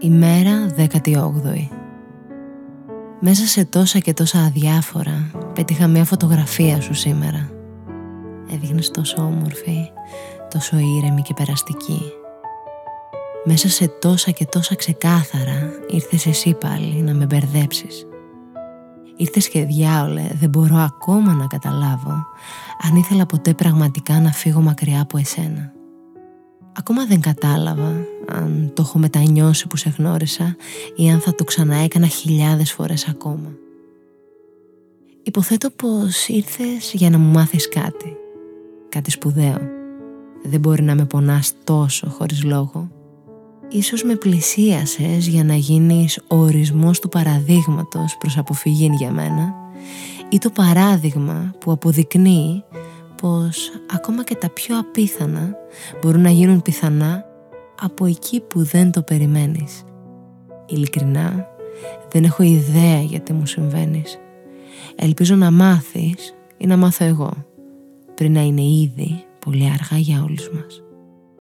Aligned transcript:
Ημέρα 0.00 0.74
18η. 0.76 1.68
Μέσα 3.20 3.46
σε 3.46 3.64
τόσα 3.64 3.98
και 3.98 4.12
τόσα 4.12 4.38
αδιάφορα 4.38 5.30
πέτυχα 5.54 5.86
μια 5.86 6.04
φωτογραφία 6.04 6.80
σου 6.80 6.94
σήμερα. 6.94 7.50
Έδειχνες 8.52 8.90
τόσο 8.90 9.22
όμορφη, 9.22 9.90
τόσο 10.50 10.76
ήρεμη 10.78 11.22
και 11.22 11.34
περαστική. 11.34 12.00
Μέσα 13.44 13.68
σε 13.68 13.88
τόσα 13.88 14.30
και 14.30 14.44
τόσα 14.44 14.74
ξεκάθαρα 14.74 15.70
ήρθες 15.90 16.26
εσύ 16.26 16.54
πάλι 16.54 17.02
να 17.02 17.14
με 17.14 17.26
μπερδέψεις. 17.26 18.06
Ήρθες 19.16 19.48
και 19.48 19.64
διάολε, 19.64 20.26
δεν 20.34 20.48
μπορώ 20.48 20.76
ακόμα 20.76 21.32
να 21.32 21.46
καταλάβω 21.46 22.26
αν 22.88 22.96
ήθελα 22.96 23.26
ποτέ 23.26 23.54
πραγματικά 23.54 24.20
να 24.20 24.32
φύγω 24.32 24.60
μακριά 24.60 25.00
από 25.00 25.18
εσένα. 25.18 25.72
Ακόμα 26.78 27.06
δεν 27.06 27.20
κατάλαβα 27.20 27.92
αν 28.28 28.70
το 28.74 28.82
έχω 28.82 28.98
μετανιώσει 28.98 29.66
που 29.66 29.76
σε 29.76 29.94
γνώρισα 29.98 30.56
ή 30.96 31.10
αν 31.10 31.20
θα 31.20 31.34
το 31.34 31.44
ξανά 31.44 31.76
έκανα 31.76 32.06
χιλιάδες 32.06 32.72
φορές 32.72 33.08
ακόμα. 33.08 33.56
Υποθέτω 35.22 35.70
πως 35.70 36.28
ήρθες 36.28 36.92
για 36.92 37.10
να 37.10 37.18
μου 37.18 37.32
μάθεις 37.32 37.68
κάτι. 37.68 38.16
Κάτι 38.88 39.10
σπουδαίο. 39.10 39.58
Δεν 40.42 40.60
μπορεί 40.60 40.82
να 40.82 40.94
με 40.94 41.04
πονάς 41.04 41.52
τόσο 41.64 42.08
χωρίς 42.08 42.44
λόγο. 42.44 42.90
Ίσως 43.68 44.02
με 44.02 44.14
πλησίασες 44.14 45.26
για 45.26 45.44
να 45.44 45.54
γίνεις 45.54 46.18
ο 46.28 46.36
ορισμός 46.36 47.00
του 47.00 47.08
παραδείγματος 47.08 48.16
προς 48.18 48.38
αποφυγή 48.38 48.90
για 48.98 49.10
μένα 49.10 49.54
ή 50.28 50.38
το 50.38 50.50
παράδειγμα 50.50 51.54
που 51.58 51.70
αποδεικνύει 51.70 52.64
πως 53.22 53.70
ακόμα 53.94 54.24
και 54.24 54.34
τα 54.34 54.48
πιο 54.48 54.78
απίθανα 54.78 55.56
μπορούν 56.02 56.20
να 56.20 56.30
γίνουν 56.30 56.62
πιθανά 56.62 57.27
από 57.80 58.06
εκεί 58.06 58.40
που 58.40 58.62
δεν 58.62 58.90
το 58.90 59.02
περιμένεις. 59.02 59.84
Ειλικρινά, 60.66 61.46
δεν 62.08 62.24
έχω 62.24 62.42
ιδέα 62.42 63.00
γιατί 63.00 63.32
μου 63.32 63.46
συμβαίνεις. 63.46 64.18
Ελπίζω 64.96 65.34
να 65.34 65.50
μάθεις 65.50 66.34
ή 66.56 66.66
να 66.66 66.76
μάθω 66.76 67.04
εγώ, 67.04 67.32
πριν 68.14 68.32
να 68.32 68.40
είναι 68.40 68.62
ήδη 68.62 69.24
πολύ 69.38 69.64
αργά 69.64 69.98
για 69.98 70.22
όλους 70.22 70.50
μας. 70.50 70.82